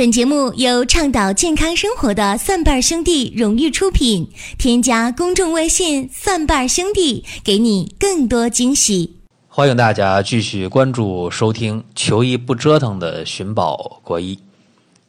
[0.00, 4.32] 本节目由倡导健康生活的蒜瓣兄弟荣誉出品。
[4.56, 9.18] 添加公众微信“蒜瓣兄弟”，给你更多惊喜。
[9.46, 14.38] 欢迎大家继续关注收听“求医不折腾”的寻宝国医。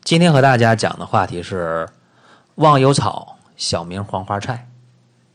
[0.03, 1.87] 今天和大家讲的话题是
[2.55, 4.67] 忘忧草，小名黄花菜。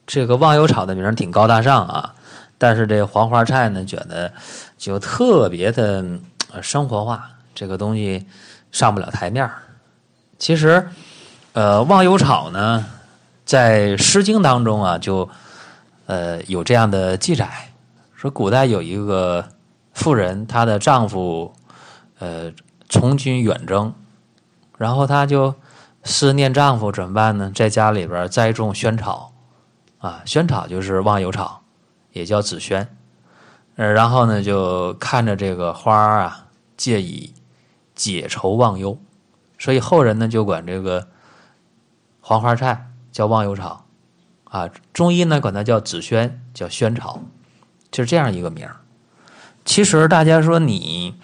[0.07, 2.15] 这个忘忧草的名挺高大上啊，
[2.59, 4.31] 但是这黄花菜呢，觉得
[4.77, 6.05] 就特别的
[6.61, 8.23] 生活化，这个东西。
[8.77, 9.63] 上不了台面儿。
[10.39, 10.87] 其实，
[11.55, 12.85] 呃，忘忧草呢，
[13.47, 15.31] 在《诗经》当中啊，就
[16.05, 17.73] 呃有这样的记载，
[18.15, 19.49] 说古代有一个
[19.95, 21.55] 妇人，她的丈夫
[22.19, 22.53] 呃
[22.87, 23.95] 从军远征，
[24.77, 25.55] 然后她就
[26.05, 27.51] 思念丈夫，怎么办呢？
[27.55, 29.33] 在家里边栽种萱草，
[30.01, 31.63] 啊，萱草就是忘忧草，
[32.13, 32.87] 也叫紫萱，
[33.77, 36.45] 呃，然后呢，就看着这个花啊，
[36.77, 37.33] 借以。
[37.97, 38.97] 解愁忘忧，
[39.59, 41.09] 所以后人呢就管这个
[42.21, 43.87] 黄花菜叫忘忧草，
[44.45, 47.23] 啊，中医呢管它叫紫萱，叫萱草，
[47.91, 48.77] 就是这样一个名儿。
[49.65, 51.19] 其实大家说你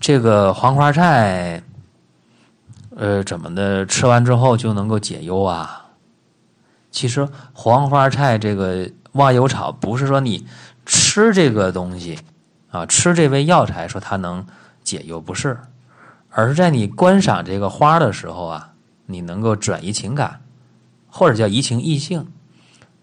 [0.00, 1.62] 这个黄花菜，
[2.96, 5.86] 呃，怎么的吃完之后就能够解忧啊？
[6.90, 10.46] 其实黄花菜这个忘忧草不是说你
[10.84, 12.18] 吃这个东西
[12.70, 14.46] 啊，吃这味药材说它能
[14.82, 15.58] 解忧，不是。
[16.38, 18.74] 而是在你观赏这个花的时候啊，
[19.06, 20.42] 你能够转移情感，
[21.08, 22.26] 或者叫移情易性，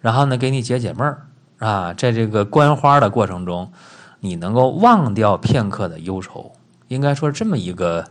[0.02, 1.26] 然后呢，给你解解闷儿
[1.58, 1.95] 啊。
[1.95, 3.72] 在这个观花的过程中，
[4.20, 6.52] 你能够忘掉片刻的忧愁，
[6.89, 8.06] 应该说这么一个，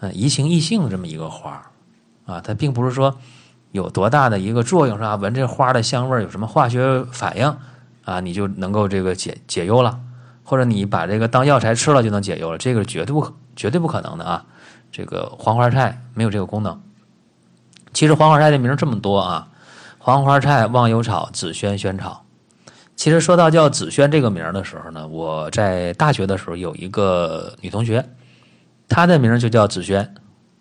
[0.00, 1.70] 呃，移情易性这么一个花
[2.24, 2.40] 啊。
[2.40, 3.18] 它并不是说
[3.72, 5.16] 有多大的一个作用，是吧？
[5.16, 7.54] 闻这花的香味有什么化学反应
[8.06, 8.20] 啊？
[8.20, 10.00] 你就能够这个解解忧了，
[10.42, 13.34] 或者你把这个当药材吃了就能解忧了，这个绝对不可。
[13.58, 14.46] 绝对不可能的啊！
[14.92, 16.80] 这个黄花菜没有这个功能。
[17.92, 19.48] 其实黄花菜的名这么多啊，
[19.98, 22.24] 黄花菜、忘忧草、紫萱、萱草。
[22.94, 28.08] 其实说到叫紫萱这个名的时候呢，我在大学的时候有一个女同学，
[28.88, 30.14] 她的名就叫紫萱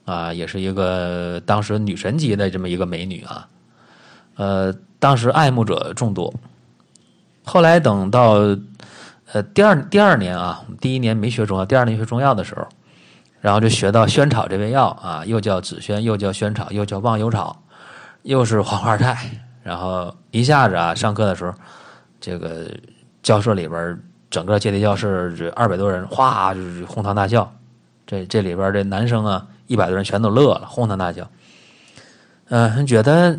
[0.05, 3.47] 啊，也是一个当时女神级的这么一个美女啊。
[4.35, 6.33] 呃，当时爱慕者众多。
[7.45, 8.33] 后来等到
[9.31, 12.67] 呃第二第二年啊，第一年没学中药，第二年学中药的时候。
[13.39, 17.55] 然后就学到萱草这味药啊，又叫紫萱，又叫萱草，又叫忘忧草，
[18.23, 19.29] 又是黄花菜。
[19.63, 21.53] 然后一下子啊，上课的时候，
[22.19, 22.71] 这个
[23.21, 23.99] 教室里边
[24.29, 27.51] 整个阶梯教室二百多人，哗就是哄堂大笑。
[28.05, 31.29] 这这里边这男生啊，一百多人全都乐了，哄堂大笑。
[32.49, 33.37] 嗯，觉得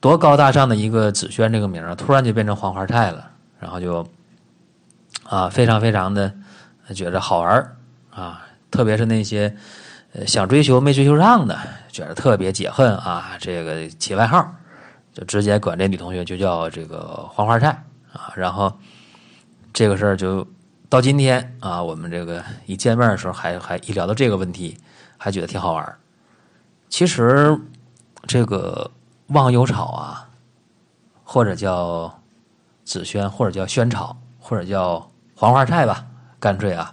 [0.00, 3.30] 多高大上的一个紫萱这个名啊，突然就变成黄花菜了。
[3.58, 4.06] 然后就
[5.26, 6.30] 啊，非常非常的
[6.94, 7.76] 觉得好玩
[8.10, 8.42] 啊。
[8.74, 9.54] 特别是那些，
[10.14, 11.56] 呃，想追求没追求上的，
[11.92, 13.36] 觉得特别解恨啊。
[13.38, 14.52] 这个起外号，
[15.12, 17.68] 就直接管这女同学就叫这个黄花菜
[18.12, 18.32] 啊。
[18.34, 18.76] 然后
[19.72, 20.44] 这个事儿就
[20.88, 24.76] 到今天啊，我们这个一见面的时候，还还一聊到这个问题，
[25.16, 25.96] 还觉得挺好玩
[26.88, 27.56] 其实
[28.26, 28.90] 这个
[29.28, 30.28] 忘忧草啊，
[31.22, 32.20] 或者叫
[32.84, 36.04] 紫萱，或者叫萱草，或者叫黄花菜吧，
[36.40, 36.92] 干脆啊，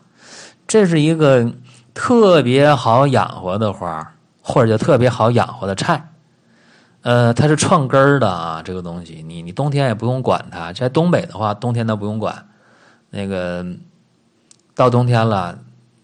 [0.67, 1.51] 这是一个。
[1.93, 6.09] 特别好养活的花，或者叫特别好养活的菜，
[7.01, 8.61] 呃，它是串根儿的啊。
[8.63, 10.71] 这个东西，你你冬天也不用管它。
[10.71, 12.47] 在东北的话，冬天都不用管。
[13.09, 13.65] 那个
[14.73, 15.57] 到冬天了，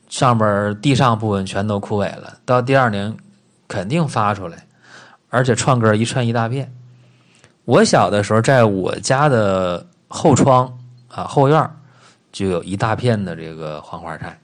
[0.10, 3.16] 上边地上部分全都枯萎了，到第二年
[3.68, 4.58] 肯定发出来，
[5.30, 6.72] 而且串根一串一大片。
[7.66, 10.78] 我小的时候，在我家的后窗
[11.10, 11.70] 啊后院
[12.32, 14.38] 就有一大片的这个黄花菜。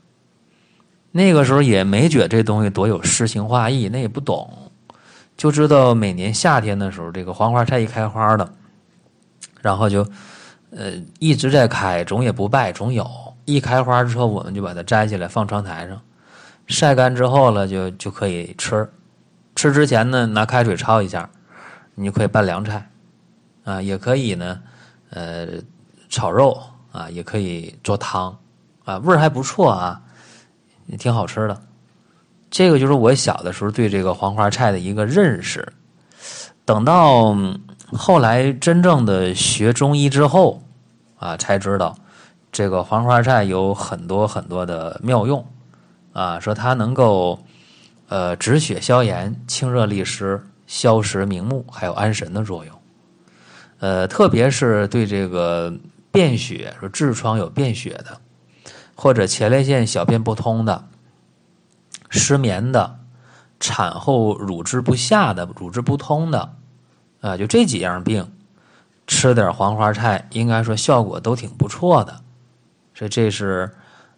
[1.15, 4.71] 那个时候也没觉这东西多有诗情画意，那也不懂，
[5.37, 8.51] 就知道每年夏天的时候，这个黄花菜一开花了，
[9.61, 10.03] 然后就
[10.71, 13.07] 呃一直在开，总也不败，总有。
[13.45, 16.01] 一开花之后，我们就把它摘下来放窗台上，
[16.65, 18.89] 晒干之后了，就就可以吃。
[19.55, 21.29] 吃之前呢，拿开水焯一下，
[21.93, 22.89] 你就可以拌凉菜，
[23.65, 24.59] 啊，也可以呢，
[25.11, 25.47] 呃，
[26.09, 26.59] 炒肉
[26.91, 28.35] 啊，也可以做汤，
[28.83, 30.01] 啊，味儿还不错啊。
[30.85, 31.61] 也挺好吃的，
[32.51, 35.67] 这个就是我小的时候对这个黄花菜的一个认识。
[36.65, 37.35] 等到
[37.91, 40.61] 后来真正的学中医之后，
[41.17, 41.95] 啊，才知道
[42.51, 45.45] 这个黄花菜有很多很多的妙用，
[46.13, 47.39] 啊，说它能够
[48.07, 52.73] 呃止血消炎、清热利湿、消食明目，还有安神的作用。
[53.79, 55.73] 呃，特别是对这个
[56.11, 58.17] 便血，说痔疮有便血的。
[58.95, 60.87] 或者前列腺小便不通的、
[62.09, 62.99] 失眠的、
[63.59, 66.55] 产后乳汁不下的、乳汁不通的，
[67.21, 68.31] 啊，就这几样病，
[69.07, 72.21] 吃点黄花菜，应该说效果都挺不错的。
[72.95, 73.71] 所以这是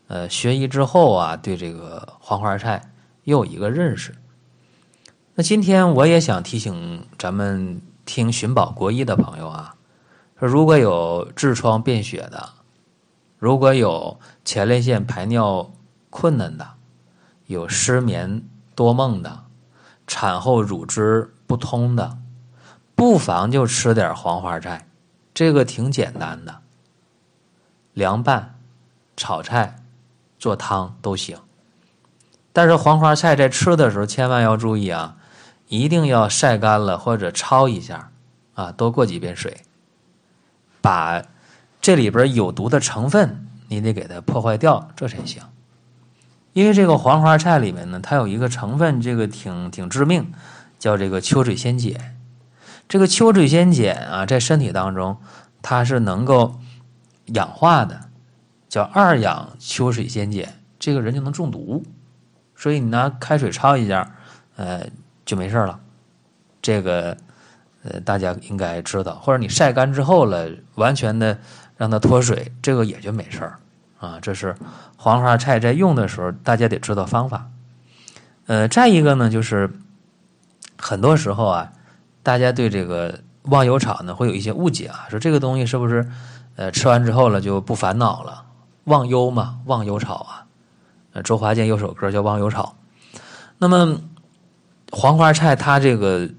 [0.07, 2.91] 呃学医之后啊，对这个黄花菜
[3.23, 4.13] 又有一个认识。
[5.33, 9.75] 那今天我也想提醒咱们听寻宝国医的朋友啊，
[10.39, 12.49] 说如果有痔疮便血的，
[13.37, 15.73] 如果有前列腺排尿
[16.09, 16.75] 困难的，
[17.47, 18.43] 有失眠
[18.75, 19.43] 多梦的，
[20.07, 22.19] 产后乳汁不通的，
[22.95, 24.87] 不妨就吃点黄花菜，
[25.33, 26.61] 这个挺简单的，
[27.93, 28.55] 凉拌、
[29.17, 29.83] 炒菜、
[30.39, 31.39] 做汤都行。
[32.53, 35.17] 但是黄花菜在吃的时候千万要注意啊。
[35.67, 38.11] 一定要晒干了或者焯一下，
[38.53, 39.61] 啊，多过几遍水，
[40.79, 41.23] 把
[41.81, 45.41] 这里边有毒的成分你得给它破坏掉，这才行。
[46.53, 50.31] 因为这个黄花菜里面呢，它有一个成分，这个挺挺致命，
[50.79, 52.15] 叫这个秋水仙碱。
[52.87, 55.17] 这个秋水仙碱啊，在身体当中
[55.61, 56.59] 它是能够
[57.25, 57.99] 氧化的，
[58.69, 61.83] 叫二氧秋水仙碱，这个人就能中毒。
[62.55, 64.15] 所以你拿开水焯一下，
[64.55, 64.85] 呃。
[65.25, 65.79] 就没事了，
[66.61, 67.17] 这个
[67.87, 71.37] 呃大家应该知道，或者你晒干之后了，完全的
[71.77, 73.59] 让它脱水，这个也就没事儿
[73.99, 74.19] 啊。
[74.19, 74.55] 这是
[74.97, 77.47] 黄花菜在用的时候，大家得知道方法。
[78.47, 79.71] 呃，再一个呢，就是
[80.77, 81.71] 很多时候啊，
[82.23, 86.07] 大家对这个忘忧草呢会有一些误解啊，说这个东西是不是
[86.55, 88.43] 呃吃完之后了就不烦恼了？
[88.85, 90.45] 忘忧嘛，忘忧草啊。
[91.13, 92.75] 呃，周华健有首歌叫《忘忧草》，
[93.57, 93.99] 那么。
[94.91, 96.29] 黄花菜它这个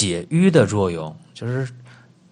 [0.00, 1.68] 解郁的作用，就是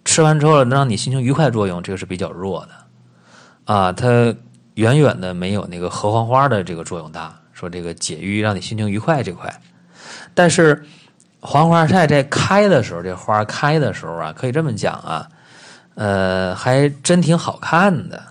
[0.03, 3.91] 吃完之后能让你心情愉快作用，这个是比较弱的啊。
[3.91, 4.35] 它
[4.73, 7.39] 远远的没有那个合欢花的这个作用大。
[7.53, 9.53] 说这个解郁让你心情愉快这块，
[10.33, 10.83] 但是
[11.41, 15.29] 黄花菜在开的时候，这花开的时候啊，可以这么讲啊，
[15.93, 18.23] 呃，还真挺好看的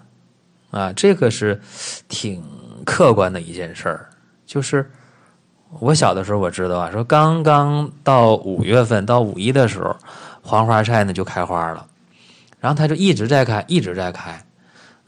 [0.72, 0.92] 啊。
[0.94, 1.60] 这个是
[2.08, 2.42] 挺
[2.84, 4.08] 客观的一件事儿，
[4.44, 4.90] 就是。
[5.80, 9.94] 我小的时候我知道啊，说刚刚到五月份到五一的时候，
[10.40, 11.86] 黄花菜呢就开花了，
[12.58, 14.42] 然后它就一直在开，一直在开，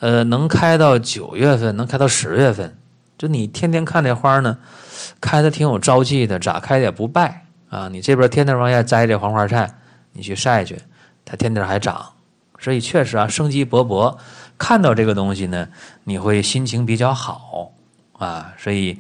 [0.01, 2.77] 呃，能开到九月份，能开到十月份，
[3.17, 4.59] 就你天天看这花呢，
[5.19, 7.89] 开的挺有朝气的，咋开也不败啊。
[7.89, 9.73] 你这边天天往下摘这黄花菜，
[10.13, 10.79] 你去晒去，
[11.25, 12.05] 它天天还长，
[12.59, 14.15] 所以确实啊，生机勃勃。
[14.59, 15.67] 看到这个东西呢，
[16.05, 17.73] 你会心情比较好
[18.19, 18.99] 啊，所以。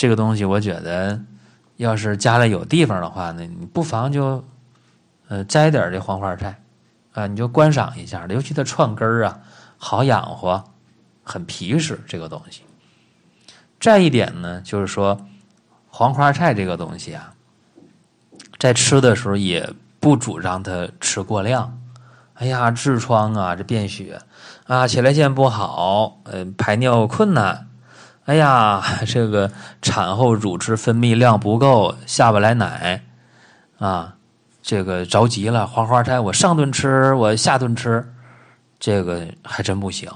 [0.00, 1.20] 这个东西我觉得，
[1.76, 4.42] 要是家里有地方的话呢，你不妨就，
[5.28, 6.58] 呃，摘点这黄花菜，
[7.12, 9.38] 啊，你就观赏一下，尤其它串根儿啊，
[9.76, 10.64] 好养活，
[11.22, 12.62] 很皮实这个东西。
[13.78, 15.20] 再一点呢，就是说，
[15.88, 17.34] 黄花菜这个东西啊，
[18.58, 19.70] 在吃的时候也
[20.00, 21.78] 不主张它吃过量。
[22.32, 24.18] 哎呀，痔疮啊，这便血
[24.66, 27.66] 啊，前列腺不好，呃，排尿困难。
[28.30, 29.50] 哎呀， 这个
[29.82, 33.02] 产后乳汁分泌量不够，下不来奶，
[33.80, 34.14] 啊，
[34.62, 35.66] 这个着急了。
[35.66, 38.08] 黄花菜我上顿吃，我下顿吃，
[38.78, 40.08] 这个还真不行，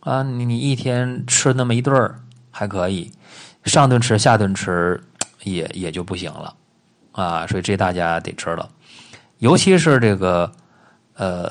[0.00, 2.20] 啊，你你一天吃那么一顿儿
[2.50, 3.10] 还可以，
[3.64, 5.02] 上顿吃下顿吃
[5.42, 6.54] 也也就不行了，
[7.12, 8.68] 啊，所以这大家得知道，
[9.38, 10.52] 尤其是这个
[11.14, 11.50] 呃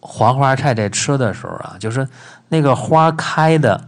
[0.00, 2.08] 黄花菜在吃的时候啊，就是
[2.48, 3.86] 那个花开的。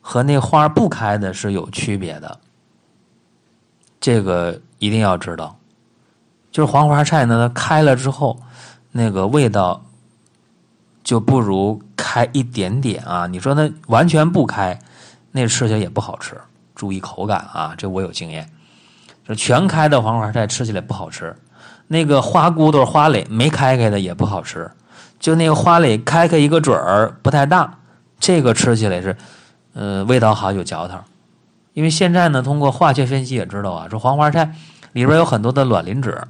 [0.00, 2.40] 和那花不开的是有区别的，
[4.00, 5.56] 这个一定要知道。
[6.50, 8.40] 就是黄花菜呢，它开了之后，
[8.90, 9.84] 那个味道
[11.04, 13.26] 就不如开一点点啊。
[13.26, 14.76] 你说它完全不开，
[15.30, 16.40] 那吃起来也不好吃。
[16.74, 18.50] 注意口感啊，这我有经验。
[19.28, 21.36] 就全开的黄花菜吃起来不好吃，
[21.86, 24.68] 那个花骨朵、花蕾没开开的也不好吃。
[25.20, 27.78] 就那个花蕾开开一个嘴儿不太大，
[28.18, 29.14] 这个吃起来是。
[29.72, 30.98] 呃，味道好有嚼头，
[31.74, 34.54] 因为现在呢，通过化学分析也知道啊，说黄花菜
[34.92, 36.22] 里边有很多的卵磷脂，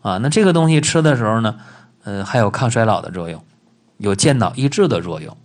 [0.00, 1.58] 啊，那这个东西吃的时候呢，
[2.04, 3.44] 呃，还有抗衰老的作用，
[3.98, 5.36] 有健脑益智的作用，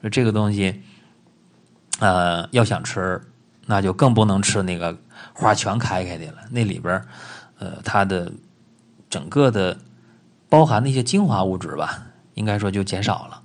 [0.00, 0.80] 说这个东西，
[1.98, 3.20] 呃，要想吃，
[3.66, 4.96] 那就更不能吃那个
[5.32, 7.02] 花全开开的了，那里边，
[7.58, 8.30] 呃，它的
[9.10, 9.76] 整个的
[10.48, 12.00] 包含的一些精华物质吧，
[12.34, 13.42] 应该说就减少了，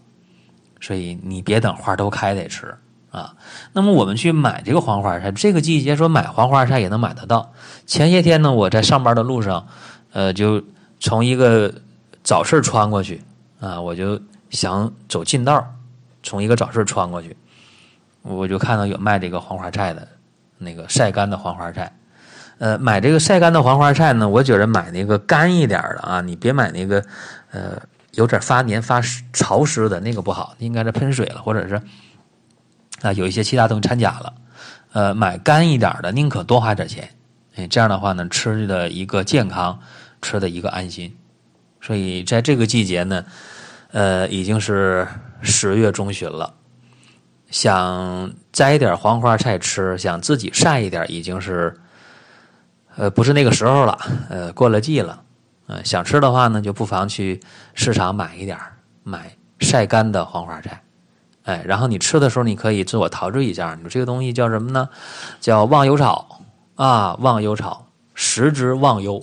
[0.79, 2.77] 所以你别等花都开再吃。
[3.13, 3.35] 啊，
[3.73, 7.53] 那么我们去买这个黄花菜，这个季节说买黄花菜也能买得到。
[7.85, 9.67] 前些天呢，我在上班的路上，
[10.13, 10.63] 呃，就
[10.99, 11.71] 从一个
[12.23, 13.23] 早市穿过去，
[13.59, 15.63] 啊，我就想走近道，
[16.23, 17.37] 从一个早市穿过去，
[18.23, 20.07] 我就看到有卖这个黄花菜的，
[20.57, 21.95] 那个晒干的黄花菜，
[22.57, 27.05] 呃，买这个晒干的黄花菜呢，我觉着买那个干一点的啊，你别买那个
[27.51, 27.79] 呃
[28.13, 28.99] 有点发黏发
[29.31, 31.79] 潮湿的那个不好，应该是喷水了，或者是
[33.03, 34.33] 啊有一些其他东西掺假了。
[34.93, 37.07] 呃，买干一点的，宁可多花点钱。
[37.55, 39.79] 哎，这样的话呢，吃的一个健康，
[40.23, 41.15] 吃的一个安心。
[41.79, 43.23] 所以在这个季节呢，
[43.91, 45.07] 呃，已经是
[45.41, 46.55] 十月中旬了，
[47.51, 51.77] 想摘点黄花菜吃，想自己晒一点，已经是。
[52.95, 53.97] 呃，不是那个时候了，
[54.29, 55.23] 呃，过了季了，
[55.65, 57.39] 呃，想吃的话呢，就不妨去
[57.73, 58.55] 市场买一点
[59.01, 60.79] 买晒干的黄花菜，
[61.43, 64.89] 哎，然后你吃的时候，你可以自我陶醉一下，你说这个东西叫什么呢？
[65.39, 66.41] 叫忘忧草
[66.75, 69.19] 啊，忘忧草，食之忘忧，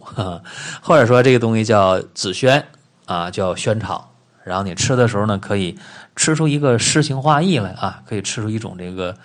[0.82, 2.64] 或者说这个东西叫紫萱
[3.06, 4.12] 啊，叫萱草，
[4.44, 5.78] 然后你吃的时候呢，可以
[6.14, 9.16] 吃出一个诗情画意来啊，可以吃出一种这个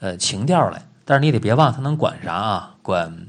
[0.00, 2.74] 呃情调来，但是你得别忘，它能管啥啊？
[2.82, 3.26] 管。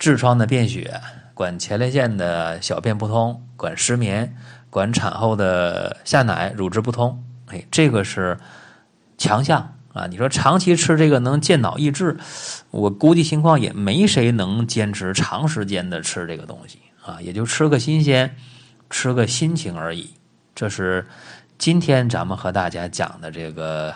[0.00, 1.00] 痔疮的便血，
[1.32, 4.36] 管前列腺的小便不通，管失眠，
[4.68, 7.22] 管产后的下奶乳汁不通。
[7.52, 8.38] 哎，这个是
[9.18, 10.06] 强项啊！
[10.06, 12.16] 你说长期吃这个能健脑益智，
[12.70, 18.34] 我估计情况也没谁能坚持长时间的吃这个东西啊，也就吃个新鲜，
[18.88, 20.14] 吃个心情而已。
[20.54, 21.06] 这是
[21.58, 23.94] 今天咱们和大家讲的这个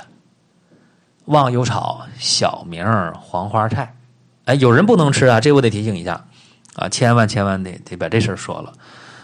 [1.25, 2.85] 忘忧草，小名
[3.15, 3.97] 黄花菜。
[4.45, 6.27] 哎，有人不能吃啊，这我得提醒一下，
[6.75, 8.75] 啊，千万千万得得把这事儿说了。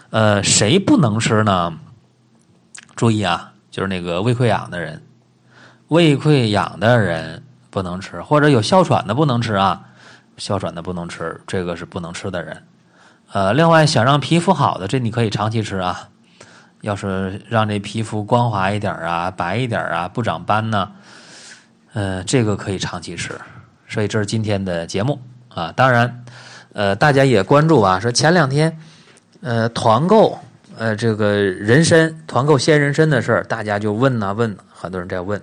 [0.09, 1.77] 呃，谁不能吃呢？
[2.95, 5.01] 注意啊，就是那个胃溃疡的人，
[5.87, 9.81] 胃溃疡的人不能吃，或者有哮喘的不能吃啊，
[10.37, 12.63] 哮喘的不能吃，这个是不能吃的人。
[13.31, 16.07] 呃，另外想让皮肤好的，这你可以长期吃啊。
[16.81, 20.91] 要是让这皮肤光滑一点啊，白一点啊，不长斑呢，
[21.93, 23.33] 呃，这个可以长期吃。
[23.87, 26.23] 所以这是今天的节目啊，当然，
[26.73, 28.77] 呃，大家也关注啊，说前两天，
[29.41, 30.37] 呃，团购，
[30.77, 35.41] 呃，这个人参团购鲜人参的事儿，大家就问呐问，很多人在问，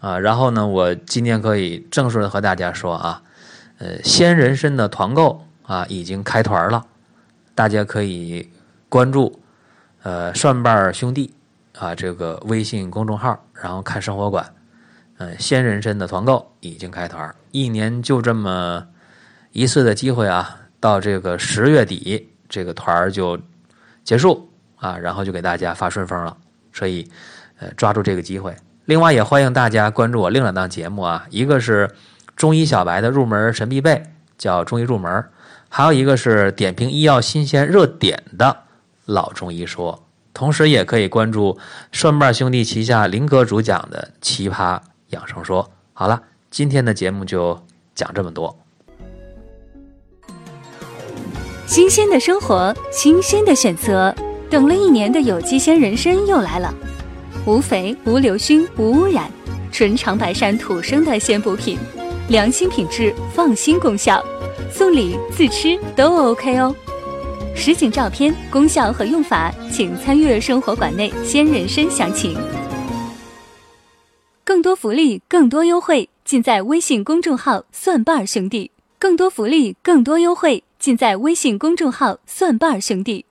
[0.00, 3.22] 啊，然后呢，我今天可以正式的和大家说啊，
[3.78, 6.84] 呃，鲜人参的团购啊已经开团了，
[7.54, 8.48] 大家可以
[8.88, 9.40] 关注，
[10.02, 11.34] 呃，蒜瓣兄弟
[11.78, 14.54] 啊这个微信公众号，然后看生活馆。
[15.18, 18.86] 嗯，鲜人参的团购已经开团，一年就这么
[19.52, 20.58] 一次的机会啊！
[20.80, 23.38] 到这个十月底，这个团就
[24.02, 24.50] 结束
[24.82, 26.36] 啊，然后就给大家发顺丰了。
[26.72, 27.08] 所以，
[27.60, 28.52] 呃，抓住这个机会。
[28.86, 31.88] 另外，也欢迎大家关注我另两档节目啊，一个是
[32.34, 34.02] 中医小白的入门神必备，
[34.36, 35.22] 叫中医入门；
[35.68, 38.64] 还有一个是点评医药新鲜热点的
[39.06, 40.02] 老中医说。
[40.34, 41.56] 同时，也可以关注
[41.92, 44.80] 蒜瓣兄弟旗下林哥主讲的奇葩。
[45.10, 47.62] 养生说好了，今天的节目就
[47.94, 48.58] 讲这么多。
[51.66, 54.14] 新鲜的生活，新鲜的选择，
[54.52, 56.74] 等了一年的有机鲜人参又来了，
[57.46, 59.24] 无肥、无硫熏、无污染，
[59.72, 61.78] 纯长白山土生的鲜补品，
[62.28, 64.22] 良心品质，放心功效，
[64.70, 66.76] 送礼自吃都 OK 哦。
[67.54, 72.36] 实景照片、功效和用法，请参阅生活馆内鲜人参详情。
[74.44, 78.70] 更多福利，更多优惠，尽在微信公众号“蒜瓣兄弟”。
[79.00, 83.24] 更多福利，更多优惠，尽在微信公众号“蒜瓣兄弟”。